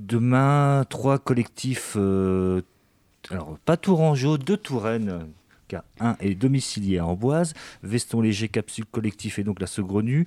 demain, 0.00 0.84
trois 0.88 1.18
collectifs, 1.18 1.96
alors 3.30 3.58
pas 3.64 3.76
Tourangeau, 3.76 4.38
deux 4.38 4.56
Touraine, 4.56 5.26
car 5.68 5.84
un 6.00 6.16
est 6.20 6.34
domicilié 6.34 6.98
à 6.98 7.06
Amboise, 7.06 7.54
Veston 7.82 8.22
Léger 8.22 8.48
Capsule 8.48 8.86
Collectif 8.86 9.38
et 9.38 9.44
donc 9.44 9.60
la 9.60 9.66
Saugrenue. 9.66 10.26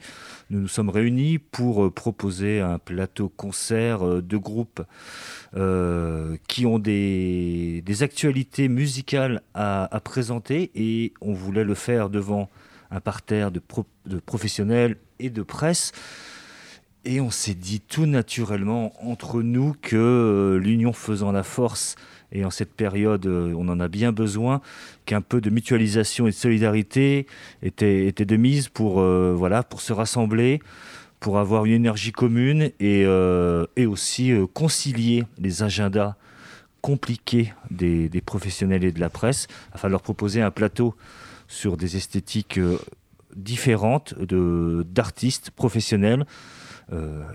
Nous 0.50 0.62
nous 0.62 0.68
sommes 0.68 0.90
réunis 0.90 1.38
pour 1.40 1.92
proposer 1.94 2.62
un 2.62 2.80
plateau 2.80 3.30
concert 3.30 4.22
de 4.22 4.38
groupes 4.38 4.82
qui 6.48 6.66
ont 6.66 6.80
des, 6.80 7.84
actualités 8.02 8.70
musicales 8.70 9.42
à, 9.54 10.00
présenter 10.04 10.72
et 10.76 11.14
on 11.22 11.34
voulait 11.34 11.66
le 11.66 11.76
faire 11.76 12.10
devant 12.10 12.50
un 12.92 13.02
parterre 13.02 13.52
de 13.52 13.60
professionnels 14.26 14.98
et 15.20 15.30
de 15.30 15.42
presse. 15.42 15.92
Et 17.06 17.20
on 17.20 17.32
s'est 17.32 17.54
dit 17.54 17.82
tout 17.82 18.06
naturellement 18.06 18.94
entre 19.06 19.42
nous 19.42 19.76
que 19.82 19.98
euh, 19.98 20.58
l'union 20.58 20.94
faisant 20.94 21.34
la 21.34 21.44
force, 21.44 21.96
et 22.32 22.46
en 22.46 22.50
cette 22.50 22.74
période 22.74 23.26
euh, 23.26 23.54
on 23.58 23.68
en 23.68 23.82
a 23.82 23.90
bien 23.90 24.14
besoin, 24.14 24.62
qu'un 25.06 25.20
peu 25.20 25.42
de 25.42 25.50
mutualisation 25.50 26.28
et 26.28 26.30
de 26.30 26.36
solidarité 26.36 27.28
était, 27.62 28.06
était 28.08 28.24
de 28.24 28.38
mise 28.38 28.70
pour, 28.70 29.02
euh, 29.02 29.34
voilà, 29.36 29.64
pour 29.64 29.82
se 29.82 29.92
rassembler, 29.92 30.62
pour 31.20 31.40
avoir 31.40 31.66
une 31.66 31.74
énergie 31.74 32.14
commune 32.14 32.72
et, 32.80 33.02
et 33.04 33.86
aussi 33.86 34.34
concilier 34.54 35.24
les 35.38 35.64
agendas 35.64 36.16
compliqués 36.82 37.54
des, 37.72 38.10
des, 38.10 38.20
professionnels 38.20 38.84
et 38.84 38.92
de 38.92 39.00
la 39.00 39.10
presse, 39.10 39.48
afin 39.72 39.88
de 39.88 39.94
leur 39.94 40.02
proposer 40.02 40.42
un 40.42 40.52
plateau 40.52 40.96
sur 41.48 41.78
des 41.78 41.96
esthétiques 41.96 42.60
différentes 43.38 44.16
d'artistes 44.20 45.52
professionnels 45.52 46.26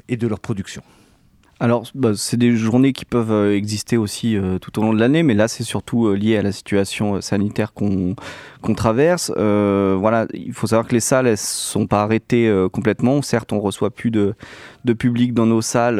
et 0.08 0.16
de 0.16 0.26
leur 0.26 0.40
production. 0.40 0.82
Alors, 1.60 1.84
bah, 1.94 2.12
c'est 2.14 2.36
des 2.36 2.54
journées 2.54 2.92
qui 2.92 3.04
peuvent 3.04 3.32
euh, 3.32 3.56
exister 3.56 3.96
aussi 3.96 4.36
euh, 4.36 4.58
tout 4.58 4.78
au 4.78 4.82
long 4.82 4.92
de 4.92 5.00
l'année, 5.00 5.24
mais 5.24 5.34
là, 5.34 5.48
c'est 5.48 5.64
surtout 5.64 6.12
lié 6.12 6.36
à 6.36 6.42
la 6.42 6.52
situation 6.52 7.20
sanitaire 7.20 7.72
qu'on 7.72 8.14
traverse. 8.76 9.32
voilà, 9.36 10.26
il 10.34 10.52
faut 10.52 10.68
savoir 10.68 10.86
que 10.86 10.94
les 10.94 11.00
salles, 11.00 11.26
elles 11.26 11.36
sont 11.36 11.86
pas 11.86 12.02
arrêtées 12.02 12.52
complètement. 12.72 13.22
Certes, 13.22 13.52
on 13.52 13.60
reçoit 13.60 13.90
plus 13.90 14.10
de, 14.10 14.34
public 14.98 15.34
dans 15.34 15.46
nos 15.46 15.62
salles 15.62 15.96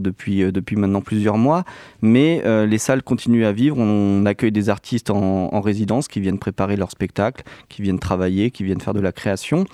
depuis, 0.00 0.50
depuis 0.50 0.76
maintenant 0.76 1.00
plusieurs 1.00 1.36
mois, 1.36 1.64
mais 2.00 2.42
les 2.66 2.78
salles 2.78 3.02
continuent 3.02 3.44
à 3.44 3.52
vivre. 3.52 3.78
On 3.78 4.24
accueille 4.24 4.52
des 4.52 4.68
artistes 4.68 5.10
en, 5.10 5.52
en 5.52 5.60
résidence 5.60 6.08
qui 6.08 6.20
viennent 6.20 6.38
préparer 6.38 6.76
leur 6.76 6.90
spectacle, 6.90 7.42
qui 7.68 7.82
viennent 7.82 7.98
travailler, 7.98 8.50
qui 8.50 8.64
viennent 8.64 8.80
faire 8.80 8.94
de 8.94 9.00
la 9.00 9.12
création. 9.12 9.66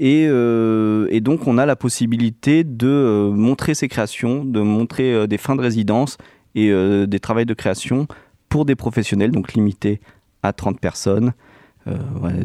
Euh, 0.00 1.06
et, 1.10 1.20
donc, 1.20 1.46
on 1.46 1.58
a 1.58 1.66
la 1.66 1.76
possibilité 1.76 2.64
de 2.64 2.88
euh, 2.88 3.30
montrer 3.30 3.74
ses 3.74 3.88
créations, 3.88 4.44
de 4.44 4.60
montrer 4.60 5.12
euh, 5.12 5.26
des 5.26 5.38
fins 5.38 5.56
de 5.56 5.60
résidence 5.60 6.18
et 6.54 6.70
des 7.06 7.18
travaux 7.18 7.44
de 7.44 7.54
création 7.54 8.06
pour 8.50 8.66
des 8.66 8.74
professionnels, 8.74 9.30
donc 9.30 9.54
limités 9.54 10.02
à 10.42 10.52
30 10.52 10.78
personnes, 10.78 11.32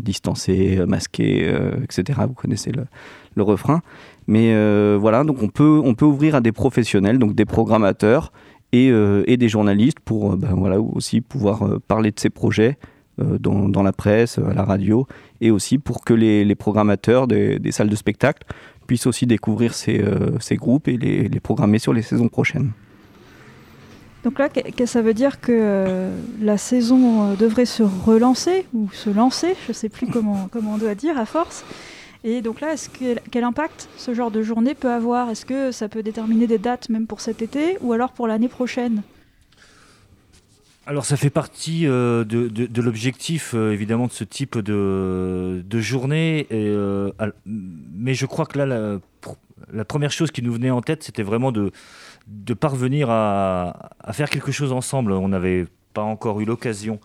distancés, 0.02 0.80
masqués, 0.88 1.53
etc. 1.84 2.22
Vous 2.25 2.34
connaissez 2.34 2.72
le, 2.72 3.44
refrain. 3.44 3.81
Mais 4.28 4.56
voilà, 4.95 5.25
donc 5.25 5.44
on 5.44 5.50
peut, 5.50 5.81
on 5.84 5.94
peut 5.94 6.06
ouvrir 6.06 6.36
à 6.36 6.40
des 6.40 6.53
professionnels, 6.53 7.20
donc 7.20 7.36
des 7.36 7.44
programmateurs 7.44 8.31
et, 8.72 8.90
des 9.38 9.50
journalistes 9.50 10.00
pour 10.00 10.38
ben 10.38 10.53
voilà, 10.53 10.80
aussi 10.80 11.20
pouvoir 11.20 11.81
parler 11.90 12.12
de 12.12 12.20
ces 12.22 12.30
projets 12.30 12.78
dans, 13.18 13.84
la 13.84 13.92
presse, 13.92 14.38
à 14.38 14.53
la 14.53 14.64
radio 14.64 15.06
et 15.42 15.52
aussi 15.52 15.78
pour 15.78 16.04
que 16.04 16.14
les, 16.14 16.56
programmateurs 16.56 17.28
des, 17.28 17.72
salles 17.72 17.90
de 17.90 17.96
spectacle 17.96 18.44
puissent 18.88 19.08
aussi 19.08 19.26
découvrir 19.26 19.74
ces, 19.74 20.00
euh, 20.00 20.38
groupes 20.52 20.88
et 20.88 20.98
les, 20.98 21.40
programmer 21.40 21.80
sur 21.80 21.94
les 21.94 22.02
saisons 22.02 22.30
prochaines. 22.30 22.72
Donc 24.24 24.40
là, 24.40 24.50
ça 24.86 25.02
veut 25.02 25.14
dire 25.14 25.40
que 25.40 25.52
euh, 25.54 26.20
la 26.42 26.58
saison 26.58 27.32
euh, 27.32 27.36
devrait 27.36 27.66
se 27.66 27.84
relancer 27.84 28.66
ou 28.74 28.90
se 28.92 29.10
lancer, 29.10 29.56
je 29.66 29.70
ne 29.70 29.74
sais 29.74 29.90
plus 29.90 30.08
comment, 30.08 30.50
comment 30.52 30.74
on 30.74 30.78
doit 30.78 30.96
dire 30.96 31.18
à 31.18 31.26
force. 31.26 31.64
Et 32.24 32.42
donc 32.42 32.59
là, 32.59 32.74
est-ce 32.74 32.90
que, 32.90 33.16
quel 33.31 33.44
impact 33.44 33.88
ce 33.96 34.14
genre 34.14 34.31
de 34.31 34.42
journée 34.42 34.74
peut 34.74 34.92
avoir? 34.92 35.30
Est-ce 35.30 35.46
que 35.46 35.72
ça 35.72 35.88
peut 35.88 36.03
déterminer 36.03 36.47
des 36.47 36.58
dates 36.58 36.90
même 36.90 37.08
pour 37.08 37.22
cet 37.22 37.42
été 37.42 37.78
ou 37.81 37.94
alors 37.94 38.12
pour 38.12 38.28
l'année 38.28 38.50
prochaine? 38.50 39.03
Alors 40.88 41.03
ça 41.03 41.18
fait 41.18 41.30
partie 41.30 41.86
euh, 41.86 42.24
de, 42.24 42.81
l'objectif 42.81 43.53
euh, 43.53 43.74
évidemment 43.74 44.08
de 44.08 44.12
ce 44.14 44.24
type 44.24 44.58
de, 44.58 45.62
journée, 45.74 46.48
euh, 46.52 47.12
mais 47.46 48.14
je 48.14 48.25
crois 48.25 48.46
que 48.46 48.58
là 48.58 49.00
la, 49.74 49.86
première 49.86 50.12
chose 50.12 50.31
qui 50.31 50.42
nous 50.42 50.53
venait 50.53 50.72
en 50.72 50.81
tête 50.81 51.03
c'était 51.03 51.24
vraiment 51.24 51.52
de, 51.52 51.72
parvenir 52.53 53.09
à, 53.09 53.92
faire 54.14 54.30
quelque 54.30 54.53
chose 54.53 54.72
ensemble. 54.72 55.12
On 55.12 55.28
n'avait 55.28 55.68
pas 55.94 56.03
encore 56.03 56.40
eu 56.40 56.46
l'occasion 56.46 57.00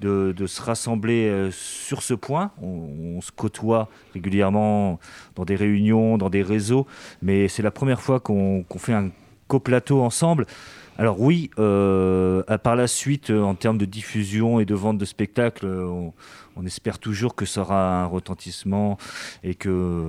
de, 0.00 0.34
se 0.46 0.60
rassembler 0.60 1.50
sur 1.52 2.02
ce 2.02 2.14
point. 2.14 2.50
On, 2.60 3.20
se 3.20 3.30
côtoie 3.30 3.88
régulièrement 4.12 4.98
dans 5.36 5.44
des 5.44 5.56
réunions, 5.56 6.18
dans 6.18 6.30
des 6.30 6.42
réseaux, 6.42 6.86
mais 7.22 7.46
c'est 7.46 7.62
la 7.62 7.70
première 7.70 8.00
fois 8.00 8.18
qu'on 8.18 8.64
fait 8.76 8.94
un 8.94 9.10
coplateau 9.46 10.02
ensemble. 10.02 10.46
Alors 11.00 11.18
oui, 11.18 11.48
euh, 11.58 12.42
par 12.58 12.76
la 12.76 12.86
suite, 12.86 13.30
euh, 13.30 13.40
en 13.40 13.54
termes 13.54 13.78
de 13.78 13.86
diffusion 13.86 14.60
et 14.60 14.66
de 14.66 14.74
vente 14.74 14.98
de 14.98 15.06
spectacles, 15.06 15.64
euh, 15.64 16.10
on, 16.56 16.66
espère 16.66 16.98
toujours 16.98 17.34
que 17.34 17.46
ça 17.46 17.62
aura 17.62 18.02
un 18.02 18.04
retentissement 18.04 18.98
et 19.42 19.54
que 19.54 20.04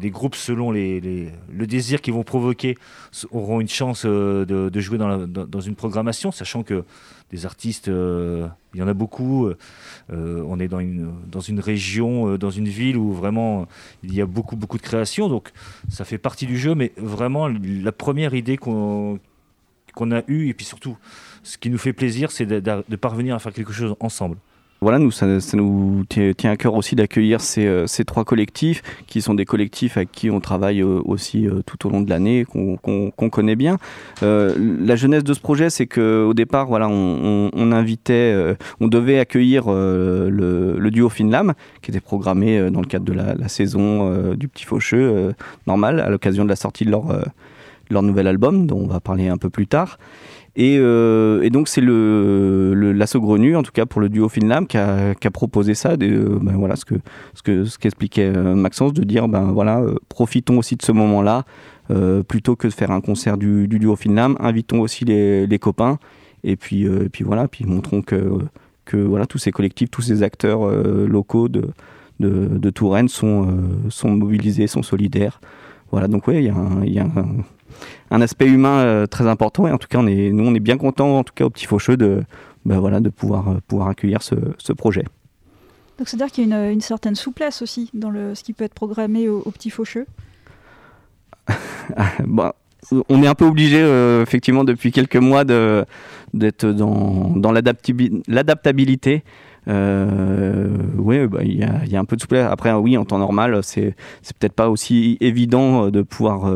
les 0.00 0.08
groupes, 0.08 0.34
selon 0.34 0.72
le 0.72 1.66
désir 1.66 2.00
qu'ils 2.00 2.14
vont 2.14 2.22
provoquer, 2.22 2.78
auront 3.32 3.60
une 3.60 3.68
chance 3.68 4.06
de, 4.06 4.80
jouer 4.80 4.96
dans, 4.96 5.60
une 5.60 5.74
programmation, 5.74 6.32
sachant 6.32 6.62
que 6.62 6.84
des 7.30 7.44
artistes, 7.44 7.88
il 7.88 8.80
y 8.80 8.82
en 8.82 8.88
a 8.88 8.94
beaucoup. 8.94 9.50
on 10.08 10.58
est 10.58 10.68
dans 10.68 10.80
une, 10.80 11.12
dans 11.30 11.40
une 11.40 11.60
région, 11.60 12.38
dans 12.38 12.50
une 12.50 12.68
ville 12.68 12.96
où 12.96 13.12
vraiment 13.12 13.66
il 14.02 14.14
y 14.14 14.22
a 14.22 14.26
beaucoup, 14.26 14.56
beaucoup 14.56 14.78
de 14.78 14.82
créations. 14.82 15.28
Donc 15.28 15.50
ça 15.90 16.06
fait 16.06 16.16
partie 16.16 16.46
du 16.46 16.56
jeu, 16.56 16.74
mais 16.74 16.92
vraiment 16.96 17.46
la 17.46 17.92
première 17.92 18.32
idée 18.32 18.56
qu'on 18.56 19.20
qu'on 19.98 20.12
a 20.12 20.22
eu. 20.28 20.48
Et 20.48 20.54
puis 20.54 20.64
surtout, 20.64 20.96
ce 21.42 21.58
qui 21.58 21.70
nous 21.70 21.78
fait 21.78 21.92
plaisir, 21.92 22.30
c'est 22.30 22.46
de, 22.46 22.96
parvenir 22.96 23.34
à 23.34 23.38
faire 23.40 23.52
quelque 23.52 23.72
chose 23.72 23.96
ensemble. 24.00 24.36
Voilà, 24.80 25.00
nous, 25.00 25.10
ça, 25.10 25.26
nous 25.54 26.04
tient 26.08 26.52
à 26.52 26.56
cœur 26.56 26.74
aussi 26.74 26.94
d'accueillir 26.94 27.40
ces, 27.40 27.66
euh, 27.66 27.86
trois 28.06 28.24
collectifs, 28.24 28.80
qui 29.08 29.20
sont 29.20 29.34
des 29.34 29.44
collectifs 29.44 29.96
avec 29.96 30.12
qui 30.12 30.30
on 30.30 30.38
travaille 30.38 30.82
euh, 30.82 31.00
aussi 31.04 31.48
euh, 31.48 31.62
tout 31.66 31.84
au 31.84 31.90
long 31.90 32.00
de 32.00 32.08
l'année, 32.08 32.44
qu'on 32.44 33.10
connaît 33.28 33.56
bien. 33.56 33.78
la 34.22 34.94
jeunesse 34.94 35.24
de 35.24 35.34
ce 35.34 35.40
projet, 35.40 35.68
c'est 35.68 35.88
qu'au 35.88 36.32
départ, 36.32 36.68
voilà, 36.68 36.88
on, 36.88 37.72
invitait, 37.72 38.54
on 38.78 38.86
devait 38.86 39.18
accueillir 39.18 39.64
le, 39.68 40.90
duo 40.92 41.08
Finlam, 41.08 41.54
qui 41.82 41.90
était 41.90 42.00
programmé 42.00 42.70
dans 42.70 42.80
le 42.80 42.86
cadre 42.86 43.04
de 43.04 43.12
la, 43.12 43.48
saison 43.48 44.32
du 44.34 44.46
Petit 44.46 44.64
Faucheux, 44.64 45.34
normal, 45.66 45.98
à 45.98 46.08
l'occasion 46.08 46.44
de 46.44 46.48
la 46.50 46.56
sortie 46.56 46.84
de 46.84 46.92
leur 46.92 47.24
leur 47.90 48.02
nouvel 48.02 48.26
album, 48.26 48.66
dont 48.66 48.80
on 48.80 48.86
va 48.86 49.00
parler 49.00 49.28
un 49.28 49.36
peu 49.36 49.50
plus 49.50 49.66
tard. 49.66 49.98
Et, 50.58 50.76
euh, 50.80 51.48
donc 51.50 51.68
c'est 51.68 51.80
le, 51.80 52.74
le 52.74 53.18
Grenu, 53.20 53.54
en 53.54 53.62
tout 53.62 53.70
cas 53.70 53.86
pour 53.86 54.00
le 54.00 54.08
duo 54.08 54.28
Finlam, 54.28 54.66
qui 54.66 54.76
a, 54.76 55.14
proposé 55.32 55.74
ça. 55.74 55.96
De, 55.96 56.36
ben 56.42 56.56
voilà 56.56 56.74
ce 56.74 56.84
que 56.84 56.96
ce 57.34 57.42
que 57.42 57.64
ce 57.64 57.78
qu'expliquait 57.78 58.32
euh, 58.36 58.56
Maxence, 58.56 58.92
de 58.92 59.04
dire 59.04 59.28
ben 59.28 59.52
voilà, 59.52 59.80
euh, 59.80 59.94
profitons 60.08 60.58
aussi 60.58 60.74
de 60.74 60.82
ce 60.82 60.90
moment-là, 60.90 61.44
plutôt 62.26 62.56
que 62.56 62.66
de 62.66 62.72
faire 62.72 62.90
un 62.90 63.00
concert 63.00 63.38
du, 63.38 63.68
du 63.68 63.78
duo 63.78 63.94
Finlam, 63.94 64.36
invitons 64.40 64.80
aussi 64.80 65.04
les, 65.04 65.58
copains. 65.60 65.98
Et 66.42 66.56
puis 66.56 66.86
voilà, 67.20 67.46
puis 67.46 67.64
montrons 67.64 68.02
que 68.02 68.38
que 68.84 68.96
voilà 68.96 69.26
tous 69.26 69.38
ces 69.38 69.52
collectifs, 69.52 69.90
tous 69.90 70.02
ces 70.02 70.22
acteurs 70.24 70.68
locaux 70.68 71.48
de, 71.48 71.68
de, 72.18 72.58
de 72.58 72.70
Touraine 72.70 73.08
sont 73.08 73.46
sont 73.90 74.10
mobilisés, 74.10 74.66
sont 74.66 74.82
solidaires. 74.82 75.40
Voilà, 75.90 76.08
donc 76.08 76.26
oui, 76.28 76.36
il 76.36 76.44
y 76.44 76.48
a 76.48 76.54
un, 76.54 76.84
y 76.84 76.98
a 76.98 77.04
un 77.04 77.44
un 78.10 78.20
aspect 78.20 78.46
humain 78.46 78.78
euh, 78.78 79.06
très 79.06 79.26
important. 79.26 79.66
Et 79.66 79.72
en 79.72 79.78
tout 79.78 79.88
cas, 79.88 79.98
on 79.98 80.06
est, 80.06 80.30
nous, 80.30 80.44
on 80.44 80.54
est 80.54 80.60
bien 80.60 80.78
contents, 80.78 81.18
en 81.18 81.24
tout 81.24 81.34
cas 81.34 81.44
au 81.44 81.50
Petit 81.50 81.66
Faucheux, 81.66 81.96
de, 81.96 82.22
ben 82.64 82.78
voilà, 82.80 83.00
de 83.00 83.08
pouvoir, 83.10 83.48
euh, 83.48 83.58
pouvoir 83.66 83.88
accueillir 83.88 84.22
ce, 84.22 84.34
ce 84.58 84.72
projet. 84.72 85.04
Donc, 85.98 86.08
c'est-à-dire 86.08 86.30
qu'il 86.32 86.48
y 86.48 86.52
a 86.52 86.70
une, 86.70 86.80
certaine 86.80 87.16
souplesse 87.16 87.60
aussi 87.62 87.90
dans 87.92 88.10
le, 88.10 88.34
ce 88.34 88.44
qui 88.44 88.52
peut 88.52 88.64
être 88.64 88.74
programmé 88.74 89.28
au, 89.28 89.50
Petit 89.50 89.70
Faucheux? 89.70 90.06
Bah, 92.26 92.54
on 93.08 93.22
est 93.22 93.26
un 93.26 93.34
peu 93.34 93.44
obligé, 93.44 93.80
euh, 93.80 94.22
effectivement, 94.22 94.64
depuis 94.64 94.92
quelques 94.92 95.16
mois, 95.16 95.44
d'être 95.44 96.66
dans, 96.66 97.52
l'adaptabilité. 97.52 99.24
oui, 99.66 101.26
bah, 101.26 101.40
il 101.42 101.58
y, 101.58 101.96
a, 101.96 102.00
un 102.00 102.04
peu 102.04 102.16
de 102.16 102.20
souplesse. 102.20 102.46
Après, 102.50 102.72
oui, 102.72 102.96
en 102.96 103.04
temps 103.04 103.18
normal, 103.18 103.60
c'est 103.62 103.94
peut-être 104.38 104.54
pas 104.54 104.68
aussi 104.68 105.16
évident 105.20 105.90
de 105.90 106.02
pouvoir 106.02 106.50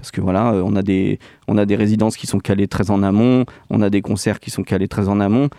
parce 0.00 0.10
que 0.12 0.22
voilà, 0.22 0.54
euh, 0.54 0.62
on 0.64 0.76
a 0.76 0.82
des, 0.82 1.76
résidences 1.76 2.16
qui 2.16 2.26
sont 2.26 2.38
calées 2.40 2.68
très 2.68 2.90
en 2.90 3.02
amont, 3.02 3.44
on 3.68 3.82
a 3.82 3.90
des 3.90 4.00
concerts 4.00 4.40
qui 4.40 4.50
sont 4.50 4.62
calés 4.62 4.88
très 4.88 5.08
en 5.08 5.20
amont. 5.20 5.50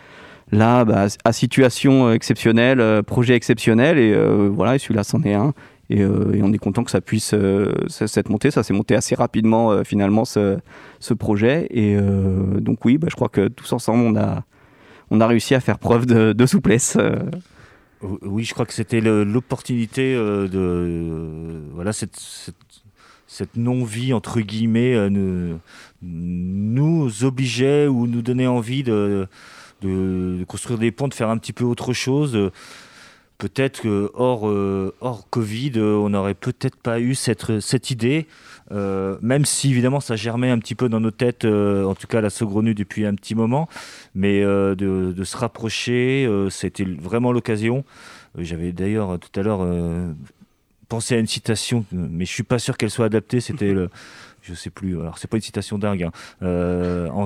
Là, 0.52 0.84
bah, 0.84 1.06
à 1.24 1.32
situation 1.32 2.08
euh, 2.08 2.14
exceptionnelle, 2.14 2.82
euh, 2.82 3.04
projet 3.04 3.36
exceptionnel, 3.36 4.00
et 4.00 4.16
voilà, 4.50 4.80
celui-là 4.80 5.04
c'en 5.04 5.22
est 5.22 5.36
un. 5.36 5.54
Et, 6.00 6.06
on 6.06 6.54
est 6.54 6.58
content 6.58 6.84
que 6.84 6.92
ça 6.92 7.02
puisse 7.02 7.36
s'être 7.88 8.30
monté. 8.30 8.52
Ça 8.52 8.64
s'est 8.64 8.74
monté 8.74 8.96
assez 8.96 9.16
rapidement 9.16 9.84
finalement 9.84 10.26
ce, 10.26 10.60
projet. 11.18 11.68
Et 11.70 11.98
donc 12.60 12.86
oui, 12.86 12.98
bah, 12.98 13.08
je 13.10 13.16
crois 13.16 13.30
que 13.30 13.48
tous 13.48 13.72
ensemble, 13.74 14.04
on 14.04 14.16
a, 14.20 14.44
on 15.10 15.22
a 15.22 15.28
réussi 15.28 15.56
à 15.56 15.60
faire 15.60 15.80
preuve 15.80 16.06
de, 16.06 16.46
souplesse. 16.46 16.98
Oui, 18.24 18.44
je 18.44 18.54
crois 18.54 18.66
que 18.66 18.74
c'était 18.74 19.02
l'opportunité 19.02 20.16
de 20.16 21.62
voilà 21.74 21.94
cette, 21.94 22.20
cette, 23.28 23.56
non-vie 23.56 24.14
entre 24.14 24.42
guillemets 24.42 25.10
nous, 26.02 27.24
obligeait 27.24 27.88
ou 27.88 28.08
nous 28.08 28.22
donnait 28.22 28.48
envie 28.48 28.84
de, 28.84 29.28
construire 30.48 30.80
des 30.80 30.92
ponts, 30.92 31.08
de 31.08 31.14
faire 31.14 31.30
un 31.30 31.38
petit 31.38 31.54
peu 31.54 31.64
autre 31.64 31.94
chose. 31.94 32.52
Peut-être 33.42 33.82
que 33.82 34.12
hors, 34.14 34.48
euh, 34.48 34.94
hors 35.02 35.28
Covid, 35.32 35.72
on 35.80 36.10
n'aurait 36.10 36.36
peut-être 36.36 36.76
pas 36.76 37.00
eu 37.00 37.16
cette, 37.16 37.60
cette 37.60 37.90
idée, 37.90 38.28
euh, 38.72 39.18
même 39.24 39.46
si 39.46 39.72
évidemment 39.72 40.00
ça 40.00 40.16
germait 40.16 40.52
un 40.52 40.60
petit 40.60 40.76
peu 40.76 40.90
dans 40.90 41.00
nos 41.00 41.10
têtes, 41.10 41.46
euh, 41.46 41.84
en 41.86 41.96
tout 41.96 42.06
cas 42.06 42.22
la 42.22 42.30
saugrenue 42.30 42.76
depuis 42.76 43.04
un 43.04 43.16
petit 43.16 43.34
moment, 43.34 43.68
mais 44.14 44.42
de, 44.42 45.24
se 45.24 45.38
rapprocher, 45.38 46.30
c'était 46.52 46.86
vraiment 46.86 47.32
l'occasion. 47.32 47.84
J'avais 48.38 48.74
d'ailleurs 48.74 49.18
tout 49.18 49.40
à 49.40 49.42
l'heure 49.42 49.66
pensé 50.88 51.16
à 51.16 51.18
une 51.18 51.26
citation, 51.26 51.84
mais 51.92 52.26
je 52.26 52.32
suis 52.32 52.44
pas 52.44 52.60
sûr 52.60 52.78
qu'elle 52.78 52.92
soit 52.92 53.06
adaptée. 53.06 53.42
C'était 53.42 53.74
le, 53.74 53.90
je 54.42 54.54
sais 54.54 54.70
plus. 54.70 55.00
Alors 55.00 55.18
c'est 55.18 55.28
pas 55.28 55.38
une 55.38 55.44
citation 55.44 55.78
dingue. 55.78 56.04
Hein. 56.04 56.12
Euh, 56.44 57.10
en 57.10 57.26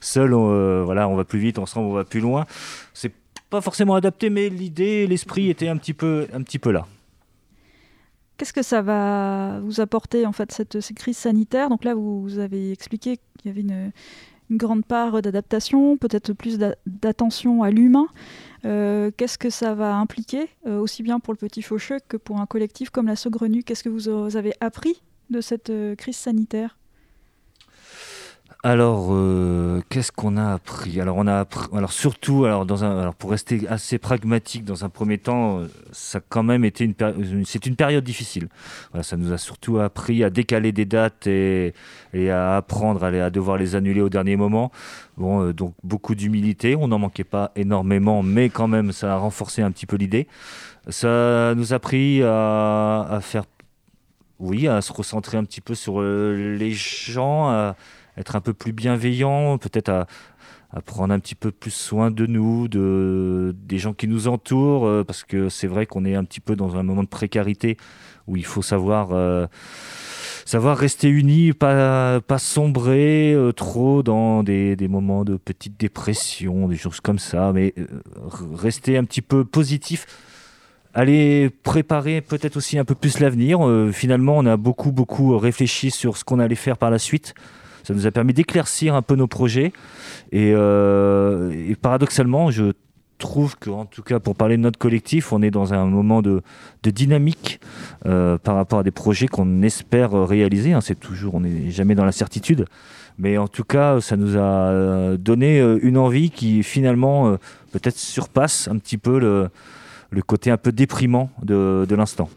seul, 0.00 0.34
on, 0.34 0.50
euh, 0.50 0.82
voilà, 0.84 1.08
on 1.08 1.16
va 1.16 1.24
plus 1.24 1.38
vite, 1.38 1.58
ensemble 1.58 1.88
on 1.88 1.92
va 1.92 2.04
plus 2.04 2.20
loin. 2.20 2.46
Pas 3.52 3.60
forcément 3.60 3.94
adapté, 3.94 4.30
mais 4.30 4.48
l'idée, 4.48 5.06
l'esprit 5.06 5.50
était 5.50 5.68
un 5.68 5.76
petit 5.76 5.92
peu, 5.92 6.26
un 6.32 6.42
petit 6.42 6.58
peu 6.58 6.72
là. 6.72 6.86
Qu'est-ce 8.38 8.54
que 8.54 8.62
ça 8.62 8.80
va 8.80 9.60
vous 9.60 9.82
apporter 9.82 10.24
en 10.24 10.32
fait 10.32 10.50
cette, 10.50 10.78
crise 10.94 11.18
sanitaire 11.18 11.68
Donc 11.68 11.84
là, 11.84 11.94
vous, 11.94 12.38
avez 12.38 12.72
expliqué 12.72 13.18
qu'il 13.38 13.46
y 13.46 13.48
avait 13.50 13.60
une, 13.60 13.92
grande 14.50 14.84
part 14.84 15.22
d'adaptation, 15.22 15.96
peut-être 15.98 16.32
plus 16.32 16.58
d'attention 16.86 17.62
à 17.62 17.70
l'humain. 17.70 18.06
Euh, 18.64 19.10
qu'est-ce 19.16 19.38
que 19.38 19.50
ça 19.50 19.74
va 19.74 19.96
impliquer, 19.96 20.48
aussi 20.66 21.02
bien 21.02 21.20
pour 21.20 21.34
le 21.34 21.38
petit 21.38 21.62
faucheux 21.62 21.98
que 22.08 22.16
pour 22.16 22.40
un 22.40 22.46
collectif 22.46 22.88
comme 22.88 23.06
la 23.06 23.16
Saugrenue 23.16 23.64
Qu'est-ce 23.64 23.84
que 23.84 23.90
vous 23.90 24.08
avez 24.36 24.54
appris 24.60 25.02
de 25.28 25.40
cette 25.40 25.70
euh, 25.70 25.94
crise 25.94 26.16
sanitaire? 26.16 26.78
Alors, 28.64 29.08
euh, 29.10 29.80
qu'est-ce 29.88 30.12
qu'on 30.12 30.36
a 30.36 30.52
appris? 30.52 31.00
Alors, 31.00 31.16
on 31.16 31.26
a 31.26 31.40
appris, 31.40 31.66
alors 31.76 31.92
surtout, 31.92 32.44
alors 32.44 32.64
dans 32.64 32.84
un, 32.84 33.00
alors 33.00 33.14
pour 33.14 33.32
rester 33.32 33.66
assez 33.68 33.98
pragmatique, 33.98 34.64
dans 34.64 34.84
un 34.84 34.88
premier 34.88 35.18
temps, 35.18 35.58
euh, 35.58 35.66
ça 35.90 36.18
a 36.18 36.20
quand 36.28 36.44
même 36.44 36.64
été 36.64 36.84
une, 36.84 36.94
c'est 37.44 37.66
une 37.66 37.74
période 37.74 38.04
difficile. 38.04 38.48
Ça 39.02 39.16
nous 39.16 39.32
a 39.32 39.38
surtout 39.38 39.80
appris 39.80 40.22
à 40.22 40.30
décaler 40.30 40.70
des 40.70 40.84
dates 40.84 41.26
et, 41.26 41.74
à 42.30 42.56
apprendre 42.56 43.02
à, 43.02 43.08
à, 43.08 43.30
devoir 43.30 43.56
les 43.56 43.74
annuler 43.74 44.00
au 44.00 44.08
dernier 44.08 44.36
moment. 44.36 44.70
Bon, 45.16 45.50
donc 45.50 45.74
beaucoup 45.82 46.14
d'humilité. 46.14 46.76
On 46.76 46.86
n'en 46.86 47.00
manquait 47.00 47.24
pas 47.24 47.50
énormément, 47.56 48.22
mais 48.22 48.48
quand 48.48 48.68
même, 48.68 48.92
ça 48.92 49.14
a 49.14 49.16
renforcé 49.16 49.62
un 49.62 49.72
petit 49.72 49.86
peu 49.86 49.96
l'idée. 49.96 50.28
Ça 50.88 51.54
nous 51.56 51.72
a 51.72 51.76
appris 51.76 52.22
à, 52.22 53.08
à 53.10 53.20
faire 53.20 53.44
oui, 54.42 54.66
à 54.66 54.80
se 54.82 54.92
recentrer 54.92 55.38
un 55.38 55.44
petit 55.44 55.60
peu 55.60 55.74
sur 55.76 56.00
euh, 56.00 56.56
les 56.58 56.72
gens, 56.72 57.48
à 57.48 57.76
être 58.16 58.36
un 58.36 58.40
peu 58.40 58.52
plus 58.52 58.72
bienveillant, 58.72 59.58
peut-être 59.58 59.88
à, 59.88 60.06
prendre 60.86 61.12
un 61.12 61.18
petit 61.18 61.34
peu 61.34 61.50
plus 61.50 61.70
soin 61.70 62.10
de 62.10 62.24
nous, 62.24 62.66
de, 62.66 63.54
des 63.64 63.78
gens 63.78 63.92
qui 63.92 64.08
nous 64.08 64.26
entourent, 64.26 64.86
euh, 64.86 65.04
parce 65.04 65.22
que 65.22 65.50
c'est 65.50 65.66
vrai 65.66 65.84
qu'on 65.84 66.06
est 66.06 66.14
un 66.14 66.24
petit 66.24 66.40
peu 66.40 66.56
dans 66.56 66.76
un 66.76 66.82
moment 66.82 67.02
de 67.02 67.08
précarité 67.08 67.76
où 68.26 68.36
il 68.36 68.46
faut 68.46 68.62
savoir, 68.62 69.10
euh, 69.12 69.46
savoir 70.46 70.78
rester 70.78 71.08
unis, 71.08 71.52
pas, 71.52 72.22
pas 72.22 72.38
sombrer 72.38 73.36
trop 73.54 74.02
dans 74.02 74.42
des, 74.42 74.74
des, 74.76 74.88
moments 74.88 75.24
de 75.24 75.36
petite 75.36 75.78
dépression, 75.78 76.68
des 76.68 76.76
choses 76.76 77.00
comme 77.00 77.18
ça, 77.18 77.52
mais 77.52 77.74
rester 78.54 78.96
un 78.96 79.04
petit 79.04 79.22
peu 79.22 79.44
positif 79.44 80.06
aller 80.94 81.50
préparer 81.62 82.20
peut-être 82.20 82.56
aussi 82.56 82.78
un 82.78 82.84
peu 82.84 82.94
plus 82.94 83.20
l'avenir. 83.20 83.66
Euh, 83.66 83.92
finalement, 83.92 84.36
on 84.36 84.46
a 84.46 84.56
beaucoup, 84.56 84.92
beaucoup 84.92 85.36
réfléchi 85.38 85.90
sur 85.90 86.16
ce 86.16 86.24
qu'on 86.24 86.38
allait 86.38 86.54
faire 86.54 86.76
par 86.76 86.90
la 86.90 86.98
suite. 86.98 87.34
Ça 87.82 87.94
nous 87.94 88.06
a 88.06 88.10
permis 88.10 88.32
d'éclaircir 88.32 88.94
un 88.94 89.02
peu 89.02 89.14
nos 89.14 89.26
projets. 89.26 89.72
Et, 90.30 90.52
euh, 90.54 91.74
paradoxalement, 91.80 92.50
je 92.50 92.72
trouve 93.18 93.56
qu'en 93.56 93.84
tout 93.84 94.02
cas, 94.02 94.18
pour 94.18 94.34
parler 94.34 94.56
de 94.56 94.62
notre 94.62 94.78
collectif, 94.78 95.32
on 95.32 95.42
est 95.42 95.50
dans 95.50 95.74
un 95.74 95.86
moment 95.86 96.22
de, 96.22 96.42
dynamique 96.82 97.60
euh, 98.06 98.38
par 98.38 98.56
rapport 98.56 98.80
à 98.80 98.82
des 98.82 98.90
projets 98.90 99.28
qu'on 99.28 99.62
espère 99.62 100.12
réaliser. 100.12 100.72
Hein. 100.72 100.80
C'est 100.80 100.98
toujours, 100.98 101.34
on 101.34 101.40
n'est 101.40 101.70
jamais 101.70 101.94
dans 101.94 102.04
la 102.04 102.12
certitude. 102.12 102.66
Mais 103.18 103.38
en 103.38 103.46
tout 103.46 103.64
cas, 103.64 104.00
ça 104.00 104.16
nous 104.16 104.38
a 104.38 105.16
donné 105.18 105.60
une 105.82 105.98
envie 105.98 106.30
qui 106.30 106.62
finalement 106.62 107.36
peut-être 107.70 107.98
surpasse 107.98 108.68
un 108.68 108.78
petit 108.78 108.96
peu 108.96 109.18
le, 109.18 110.22
côté 110.22 110.50
un 110.50 110.56
peu 110.56 110.72
déprimant 110.72 111.30
de 111.42 111.94
l'instant. 111.94 112.30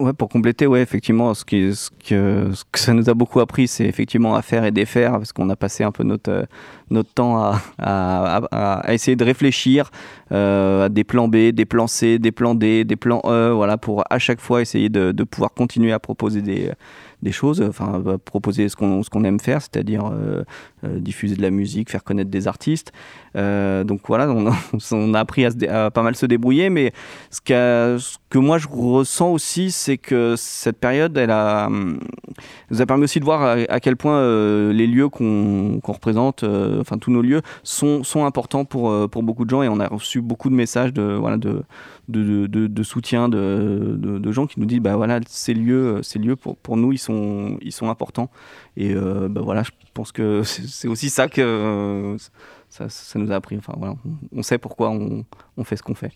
Ouais, 0.00 0.12
pour 0.12 0.28
compléter, 0.28 0.68
ouais, 0.68 0.80
effectivement, 0.80 1.34
ce, 1.34 1.44
qui, 1.44 1.74
ce, 1.74 1.90
que, 1.90 2.52
ce 2.54 2.62
que 2.70 2.78
ça 2.78 2.92
nous 2.94 3.10
a 3.10 3.14
beaucoup 3.14 3.40
appris, 3.40 3.66
c'est 3.66 3.84
effectivement 3.84 4.36
à 4.36 4.42
faire 4.42 4.64
et 4.64 4.70
défaire, 4.70 5.12
parce 5.14 5.32
qu'on 5.32 5.50
a 5.50 5.56
passé 5.56 5.82
un 5.82 5.90
peu 5.90 6.04
notre, 6.04 6.46
notre 6.88 7.12
temps 7.12 7.36
à, 7.42 7.60
à, 7.78 8.74
à 8.78 8.94
essayer 8.94 9.16
de 9.16 9.24
réfléchir 9.24 9.90
euh, 10.30 10.84
à 10.84 10.88
des 10.88 11.02
plans 11.02 11.26
B, 11.26 11.50
des 11.50 11.64
plans 11.64 11.88
C, 11.88 12.20
des 12.20 12.30
plans 12.30 12.54
D, 12.54 12.84
des 12.84 12.94
plans 12.94 13.22
E, 13.24 13.50
voilà, 13.50 13.76
pour 13.76 14.04
à 14.08 14.20
chaque 14.20 14.40
fois 14.40 14.62
essayer 14.62 14.88
de, 14.88 15.10
de 15.10 15.24
pouvoir 15.24 15.52
continuer 15.52 15.90
à 15.90 15.98
proposer 15.98 16.42
des, 16.42 16.70
des 17.22 17.32
choses, 17.32 17.60
enfin 17.62 18.02
proposer 18.24 18.68
ce 18.68 18.76
qu'on 18.76 19.02
qu'on 19.10 19.24
aime 19.24 19.40
faire, 19.40 19.60
c'est-à-dire 19.60 20.06
euh, 20.06 20.44
euh, 20.84 20.98
diffuser 21.00 21.36
de 21.36 21.42
la 21.42 21.50
musique, 21.50 21.90
faire 21.90 22.04
connaître 22.04 22.30
des 22.30 22.46
artistes. 22.46 22.92
Euh, 23.36 23.84
donc 23.84 24.02
voilà, 24.06 24.30
on 24.30 25.14
a, 25.14 25.18
appris 25.18 25.44
à, 25.44 25.90
pas 25.90 26.02
mal 26.02 26.14
se 26.14 26.26
débrouiller, 26.26 26.70
mais 26.70 26.92
ce, 27.30 27.40
ce, 27.98 28.16
que 28.30 28.38
moi 28.38 28.58
je 28.58 28.68
ressens 28.68 29.32
aussi, 29.32 29.70
c'est 29.70 29.98
que 29.98 30.34
cette 30.36 30.78
période, 30.78 31.16
elle 31.16 31.30
a 31.30 31.68
nous 32.70 32.82
a 32.82 32.86
permis 32.86 33.04
aussi 33.04 33.18
de 33.18 33.24
voir 33.24 33.58
à, 33.68 33.80
quel 33.80 33.96
point 33.96 34.22
les 34.72 34.86
lieux 34.86 35.08
qu'on 35.08 35.80
représente, 35.82 36.44
enfin 36.44 36.98
tous 36.98 37.10
nos 37.10 37.22
lieux, 37.22 37.42
sont, 37.62 38.04
sont 38.04 38.24
importants 38.24 38.64
pour, 38.64 39.08
pour 39.08 39.22
beaucoup 39.22 39.44
de 39.44 39.50
gens 39.50 39.62
et 39.62 39.68
on 39.68 39.80
a 39.80 39.88
reçu 39.88 40.20
beaucoup 40.20 40.50
de 40.50 40.54
messages 40.54 40.92
de 40.92 41.02
voilà 41.02 41.36
de, 41.36 41.64
de, 42.08 42.82
soutien 42.82 43.28
de, 43.28 43.96
de, 43.98 44.32
gens 44.32 44.46
qui 44.46 44.60
nous 44.60 44.66
disent 44.66 44.80
bah 44.80 44.96
voilà 44.96 45.20
ces 45.26 45.54
lieux 45.54 46.00
ces 46.02 46.18
lieux 46.18 46.36
pour, 46.36 46.56
pour 46.56 46.76
nous 46.76 46.92
ils 46.92 46.98
sont 46.98 47.07
ils 47.08 47.72
sont 47.72 47.88
importants. 47.88 48.30
Et 48.76 48.94
euh, 48.94 49.28
bah 49.28 49.40
voilà 49.42 49.62
je 49.62 49.70
pense 49.94 50.12
que 50.12 50.42
c'est 50.44 50.88
aussi 50.88 51.10
ça 51.10 51.28
que 51.28 52.16
ça, 52.68 52.88
ça, 52.88 53.18
nous 53.18 53.32
a 53.32 53.36
appris. 53.36 53.56
Enfin 53.56 53.74
voilà 53.76 53.96
on 54.32 54.42
sait 54.42 54.58
pourquoi 54.58 54.90
on 54.90 55.64
fait 55.64 55.76
ce 55.76 55.82
qu'on 55.82 55.94
fait 55.94 56.12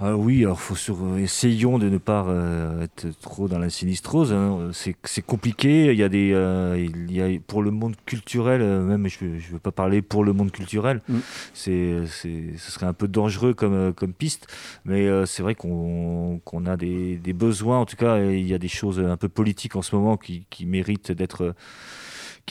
ah 0.00 0.16
oui, 0.16 0.44
alors 0.44 0.60
faut 0.60 0.76
sur, 0.76 0.96
euh, 1.02 1.18
essayons 1.18 1.76
de 1.80 1.88
ne 1.88 1.98
pas 1.98 2.24
euh, 2.28 2.84
être 2.84 3.08
trop 3.20 3.48
dans 3.48 3.58
la 3.58 3.68
sinistrose. 3.68 4.32
Hein. 4.32 4.70
C'est 4.72 5.26
compliqué. 5.26 5.86
Il 5.86 5.98
y 5.98 6.04
a 6.04 6.08
des, 6.08 6.30
euh, 6.32 6.76
il 6.78 7.12
y 7.12 7.20
a, 7.20 7.36
pour 7.44 7.62
le 7.62 7.72
monde 7.72 7.96
culturel, 8.06 8.62
même 8.62 9.08
je 9.08 9.24
ne 9.24 9.40
veux 9.52 9.58
pas 9.58 9.72
parler 9.72 10.00
pour 10.00 10.22
le 10.22 10.32
monde 10.32 10.52
culturel. 10.52 11.02
Mm. 11.08 11.18
C'est, 11.52 12.06
ce 12.06 12.70
serait 12.70 12.86
un 12.86 12.92
peu 12.92 13.08
dangereux 13.08 13.54
comme, 13.54 13.92
comme 13.92 14.12
piste, 14.12 14.46
mais 14.84 15.08
c'est 15.26 15.42
vrai 15.42 15.56
qu'on 15.56 16.40
qu'on 16.44 16.66
a 16.66 16.76
des, 16.76 17.16
des, 17.16 17.32
besoins. 17.32 17.80
En 17.80 17.86
tout 17.86 17.96
cas, 17.96 18.18
il 18.20 18.46
y 18.46 18.54
a 18.54 18.58
des 18.58 18.68
choses 18.68 19.00
un 19.00 19.16
peu 19.16 19.28
politiques 19.28 19.74
en 19.74 19.82
ce 19.82 19.96
moment 19.96 20.16
qui, 20.16 20.46
qui 20.48 20.64
méritent 20.64 21.10
d'être 21.10 21.54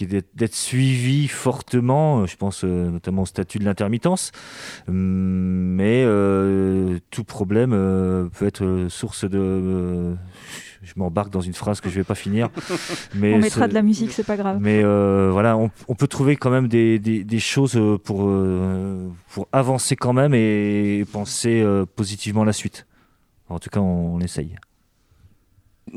d'être 0.05 0.55
suivi 0.55 1.27
fortement, 1.27 2.25
je 2.25 2.35
pense 2.35 2.63
euh, 2.63 2.89
notamment 2.89 3.23
au 3.23 3.25
statut 3.25 3.59
de 3.59 3.65
l'intermittence, 3.65 4.31
hum, 4.87 4.95
mais 4.95 6.03
euh, 6.05 6.99
tout 7.11 7.23
problème 7.23 7.71
euh, 7.73 8.29
peut 8.29 8.45
être 8.45 8.87
source 8.89 9.25
de... 9.25 10.15
je 10.81 10.93
m'embarque 10.95 11.31
dans 11.31 11.41
une 11.41 11.53
phrase 11.53 11.81
que 11.81 11.89
je 11.89 11.95
vais 11.95 12.03
pas 12.03 12.15
finir. 12.15 12.49
Mais 13.15 13.33
on 13.33 13.39
mettra 13.39 13.67
de 13.67 13.73
la 13.73 13.81
musique, 13.81 14.11
c'est 14.11 14.25
pas 14.25 14.37
grave. 14.37 14.59
Mais 14.61 14.83
voilà, 14.83 15.57
on, 15.57 15.95
peut 15.95 16.07
trouver 16.07 16.35
quand 16.35 16.49
même 16.49 16.67
des, 16.67 16.99
des, 16.99 17.39
choses 17.39 17.79
pour, 18.03 18.31
pour 19.29 19.47
avancer 19.51 19.95
quand 19.95 20.13
même 20.13 20.33
et 20.33 21.05
penser 21.11 21.65
positivement 21.95 22.43
la 22.43 22.53
suite. 22.53 22.85
En 23.49 23.59
tout 23.59 23.69
cas, 23.69 23.79
on, 23.79 24.15
on 24.15 24.19
essaye 24.19 24.55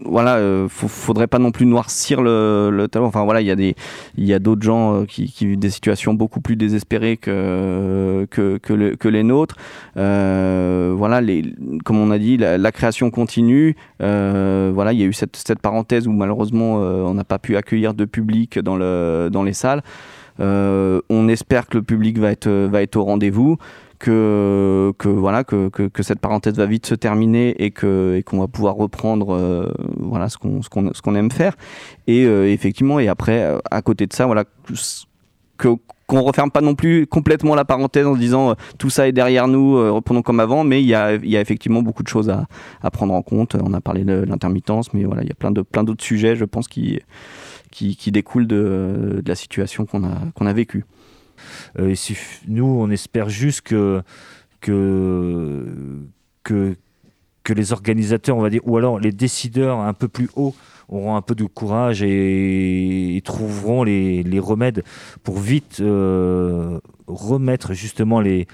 voilà, 0.05 0.37
euh, 0.37 0.69
faudrait 0.69 1.27
pas 1.27 1.39
non 1.39 1.51
plus 1.51 1.67
noircir 1.67 2.23
le, 2.23 2.71
le 2.73 2.89
talent. 2.89 3.07
Enfin 3.07 3.25
voilà, 3.25 3.41
il 3.41 3.47
y 3.47 3.51
a 3.51 3.57
des, 3.57 3.75
il 4.17 4.25
y 4.25 4.33
a 4.33 4.39
d'autres 4.39 4.63
gens 4.63 4.95
euh, 4.95 5.05
qui, 5.05 5.25
vivent 5.41 5.59
des 5.59 5.71
situations 5.71 6.15
beaucoup 6.15 6.41
plus 6.41 6.57
désespérées 6.57 7.17
que 7.17 8.27
que, 8.31 8.59
que, 8.59 9.09
les 9.09 9.23
nôtres. 9.23 9.57
Euh, 9.97 10.95
voilà, 10.97 11.21
comme 11.85 11.99
on 11.99 12.11
a 12.11 12.19
dit, 12.19 12.37
la, 12.37 12.73
création 12.73 13.11
continue. 13.11 13.77
Euh, 14.03 14.71
voilà, 14.73 14.93
il 14.93 15.01
y 15.01 15.03
a 15.03 15.07
eu 15.07 15.13
cette, 15.13 15.37
cette 15.37 15.61
parenthèse 15.61 16.07
où 16.07 16.13
malheureusement 16.13 16.77
on 16.77 17.15
n'a 17.15 17.25
pas 17.25 17.39
pu 17.39 17.57
accueillir 17.57 17.95
de 17.95 18.05
public 18.05 18.59
dans 18.59 18.77
le 18.77 19.29
dans 19.33 19.43
les 19.43 19.53
salles. 19.53 19.83
on 20.39 21.29
espère 21.29 21.67
que 21.67 21.79
le 21.79 21.83
public 21.83 22.19
va 22.19 22.31
être 22.31 22.49
va 22.49 22.83
être 22.83 22.97
au 22.97 23.05
rendez-vous 23.05 23.59
que, 24.01 24.93
voilà 25.05 25.45
que, 25.45 25.71
cette 26.01 26.21
parenthèse 26.21 26.55
va 26.55 26.67
vite 26.67 26.87
se 26.87 26.95
terminer 26.95 27.51
et 27.63 27.71
qu'on 27.71 28.41
va 28.41 28.49
pouvoir 28.49 28.75
reprendre 28.75 29.73
voilà 29.99 30.29
ce 30.29 30.39
qu'on 30.39 31.15
aime 31.15 31.31
faire 31.31 31.57
et 32.07 32.25
effectivement 32.25 32.99
et 32.99 33.09
après 33.09 33.59
à 33.71 33.83
côté 33.83 34.07
de 34.07 34.13
ça 34.13 34.27
voilà 34.27 34.45
que 35.59 35.69
qu'on 36.11 36.23
referme 36.23 36.51
pas 36.51 36.61
non 36.61 36.75
plus 36.75 37.07
complètement 37.07 37.55
la 37.55 37.65
parenthèse 37.65 38.05
en 38.05 38.17
disant 38.17 38.51
euh, 38.51 38.55
tout 38.79 38.91
ça 38.91 39.07
est 39.07 39.13
derrière 39.13 39.47
nous, 39.47 39.77
euh, 39.77 39.93
reprenons 39.93 40.23
comme 40.23 40.41
avant, 40.41 40.65
mais 40.65 40.83
il 40.83 40.89
y 40.89 40.95
a, 40.95 41.15
effectivement 41.41 41.83
beaucoup 41.83 42.03
de 42.03 42.09
choses 42.09 42.29
à, 42.29 42.91
prendre 42.91 43.15
en 43.15 43.23
compte. 43.23 43.55
On 43.63 43.73
a 43.75 43.81
parlé 43.81 44.03
de 44.03 44.25
l'intermittence, 44.27 44.93
mais 44.93 45.05
voilà, 45.05 45.23
il 45.23 45.29
y 45.29 45.33
a 45.33 45.35
plein 45.35 45.85
d'autres 45.85 46.05
sujets, 46.05 46.35
je 46.35 46.45
pense, 46.45 46.67
qui 46.67 47.01
découlent 48.11 48.49
de, 48.49 49.23
la 49.25 49.35
situation 49.37 49.87
qu'on 49.87 50.47
a 50.47 50.53
vécue. 50.53 50.85
Euh, 51.79 51.95
nous, 52.49 52.65
on 52.65 52.91
espère 52.91 53.29
juste 53.29 53.63
que 53.63 54.03
les 57.53 57.73
organisateurs, 57.73 58.37
on 58.37 58.43
va 58.43 58.51
dire, 58.51 58.63
ou 58.65 58.77
alors 58.77 58.99
les 58.99 59.13
décideurs 59.13 59.81
un 59.81 59.95
peu 59.95 60.09
plus 60.09 60.29
hauts 60.37 60.55
auront 60.89 61.17
un 61.17 61.23
peu 61.23 61.35
de 61.35 61.45
courage 61.45 62.03
et, 62.03 63.21
trouveront 63.25 63.85
les, 63.85 64.41
remèdes 64.41 64.83
pour 65.23 65.39
vite 65.39 65.79
euh, 65.81 66.81
remettre 67.07 67.75
justement 67.75 68.21
les, 68.21 68.47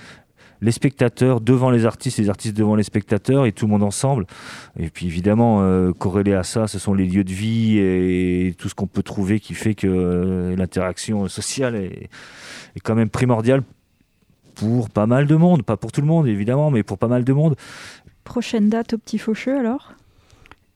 les 0.61 0.73
spectateurs 0.73 1.41
devant 1.41 1.71
les 1.71 1.87
artistes, 1.87 2.19
les 2.19 2.31
artistes 2.31 2.57
devant 2.57 2.75
les 2.75 2.83
spectateurs 2.83 3.47
et 3.47 3.53
tout 3.53 3.67
le 3.67 3.73
monde 3.73 3.83
ensemble. 3.83 4.27
Et 4.79 4.89
puis 4.89 5.07
évidemment, 5.07 5.63
euh, 5.63 5.93
corrélé 5.93 6.35
à 6.35 6.43
ça, 6.43 6.67
ce 6.67 6.79
sont 6.79 6.95
les 6.95 7.07
lieux 7.07 7.25
de 7.25 7.33
vie 7.33 7.79
et 7.79 8.55
tout 8.59 8.69
ce 8.69 8.75
qu'on 8.75 8.87
peut 8.87 9.03
trouver 9.03 9.41
qui 9.41 9.55
fait 9.55 9.75
que 9.75 9.87
euh, 9.87 10.57
l'interaction 10.57 11.29
sociale 11.29 11.75
est, 11.77 12.09
est, 12.77 12.81
quand 12.83 12.95
même 12.95 13.11
primordiale 13.11 13.63
pour 14.55 14.91
pas 14.91 15.07
mal 15.07 15.27
de 15.27 15.37
monde. 15.37 15.63
Pas 15.63 15.77
pour 15.77 15.93
tout 15.93 16.01
le 16.01 16.07
monde 16.07 16.27
évidemment, 16.27 16.71
mais 16.71 16.83
pour 16.83 16.99
pas 16.99 17.09
mal 17.09 17.25
de 17.25 17.33
monde. 17.33 17.57
Prochaine 18.25 18.69
date 18.69 18.95
au 18.95 18.99
Petit 18.99 19.19
Faucheux 19.19 19.59
alors? 19.59 19.93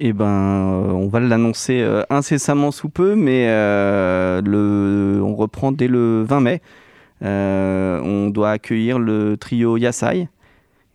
Eh 0.03 0.15
ben, 0.15 0.25
euh, 0.25 0.93
on 0.93 1.09
va 1.09 1.21
l'annoncer 1.21 1.87
incessamment 2.09 2.71
sous 2.71 2.89
peu, 2.89 3.15
mais 3.15 3.47
euh, 3.49 4.41
le, 4.41 5.23
on 5.23 5.35
reprend 5.35 5.73
dès 5.73 5.89
le 5.89 6.23
20 6.23 6.41
mai. 6.41 6.63
On 7.23 8.31
doit 8.31 8.51
accueillir 8.53 8.99
le 8.99 9.37
trio 9.37 9.77
Yasai. 9.77 10.29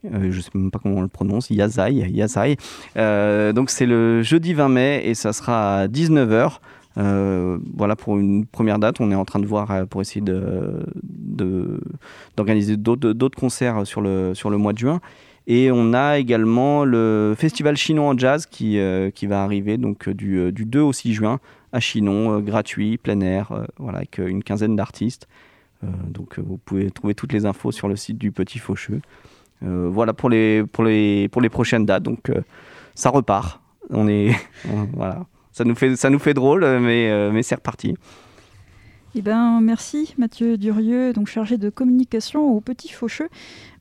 je 0.04 0.18
ne 0.18 0.32
sais 0.32 0.52
même 0.54 0.72
pas 0.72 0.80
comment 0.80 0.98
on 0.98 1.02
le 1.02 1.08
prononce, 1.08 1.50
Yasai, 1.50 1.94
Yasai. 1.94 2.58
donc 2.96 3.70
c'est 3.70 3.86
le 3.86 4.24
jeudi 4.24 4.54
20 4.54 4.70
mai 4.70 5.02
et 5.06 5.14
ça 5.14 5.34
sera 5.34 5.82
à 5.82 5.88
19h. 5.88 6.60
voilà 7.76 7.96
pour 7.96 8.18
une 8.18 8.46
première 8.46 8.80
date. 8.80 9.00
On 9.00 9.12
est 9.12 9.16
en 9.16 9.26
train 9.26 9.40
de 9.40 9.48
voir 9.48 9.88
pour 9.88 10.02
essayer 10.02 10.24
d'organiser 12.38 12.78
de, 12.78 13.14
d'autres 13.14 13.40
concerts 13.40 13.86
sur 13.86 14.02
le, 14.02 14.34
sur 14.34 14.50
le 14.50 14.58
mois 14.58 14.74
de 14.74 14.80
juin. 14.80 15.00
Et 15.48 15.72
on 15.72 15.94
a 15.94 16.18
également 16.18 16.86
le 16.86 17.36
Festival 17.38 17.78
Chinon 17.78 18.10
en 18.10 18.18
jazz 18.18 18.46
qui, 18.48 18.80
euh, 18.80 19.12
qui 19.12 19.28
va 19.28 19.44
arriver 19.44 19.78
donc, 19.78 20.08
euh, 20.08 20.14
du, 20.14 20.40
euh, 20.40 20.52
du, 20.52 20.66
2 20.66 20.80
au 20.82 20.92
6 20.92 21.14
juin 21.14 21.40
à 21.72 21.80
Chinon, 21.80 22.40
gratuit, 22.40 22.98
plein 22.98 23.20
air, 23.20 23.66
voilà, 23.78 23.98
avec 23.98 24.18
une 24.18 24.44
quinzaine 24.44 24.78
d'artistes. 24.78 25.28
Donc 26.10 26.40
vous 26.40 26.58
pouvez 26.58 26.92
trouver 26.92 27.16
toutes 27.16 27.34
les 27.34 27.46
infos 27.46 27.72
sur 27.72 27.88
le 27.88 27.96
site 27.96 28.18
du 28.18 28.32
Petit 28.32 28.60
Faucheux. 28.60 29.02
voilà 29.62 30.14
pour 30.14 30.30
les, 30.30 30.64
pour, 30.66 30.84
les, 30.84 31.28
pour 31.30 31.42
les 31.42 31.50
prochaines 31.50 31.86
dates. 31.86 32.04
Donc 32.04 32.32
ça 32.94 33.10
repart. 33.10 33.62
On 33.90 34.08
est, 34.08 34.36
voilà. 34.94 35.26
Ça 35.52 35.64
nous 35.64 35.76
fait, 35.76 35.96
ça 35.96 36.10
nous 36.10 36.20
fait 36.20 36.34
drôle, 36.34 36.66
mais, 36.80 37.30
mais 37.32 37.44
c'est 37.44 37.56
reparti. 37.56 37.96
Eh 39.18 39.22
ben, 39.22 39.62
merci 39.62 40.14
Mathieu 40.18 40.58
Durieux, 40.58 41.14
donc 41.14 41.28
chargé 41.28 41.58
de 41.58 41.70
communication 41.70 42.52
au 42.52 42.60
Petit 42.60 42.90
Faucheux. 42.90 43.30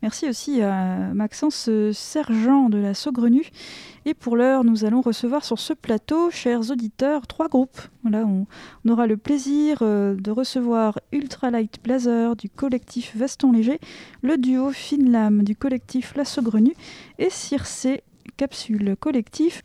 Merci 0.00 0.28
aussi 0.28 0.62
à 0.62 1.12
Maxence 1.12 1.68
Sergent 1.90 2.68
de 2.68 2.78
la 2.78 2.94
Saugrenue. 2.94 3.50
Et 4.04 4.14
pour 4.14 4.36
l'heure, 4.36 4.62
nous 4.62 4.84
allons 4.84 5.00
recevoir 5.00 5.44
sur 5.44 5.58
ce 5.58 5.72
plateau, 5.72 6.30
chers 6.30 6.70
auditeurs, 6.70 7.26
trois 7.26 7.48
groupes. 7.48 7.80
On, 8.04 8.46
aura 8.88 9.08
le 9.08 9.16
plaisir 9.16 9.78
euh, 9.82 10.14
de 10.14 10.30
recevoir 10.30 11.00
Ultralight 11.10 11.82
Blazer 11.82 12.36
du 12.36 12.48
collectif 12.48 13.16
Veston 13.16 13.50
Léger, 13.50 13.80
le 14.22 14.36
duo 14.36 14.70
Finlam 14.70 15.42
du 15.42 15.56
collectif 15.56 16.14
La 16.14 16.24
Saugrenue 16.24 16.76
et 17.18 17.30
Circe 17.30 17.88
Capsule 18.36 18.96
Collectif 18.98 19.62